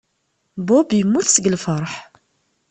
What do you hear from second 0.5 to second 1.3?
Bob yemmut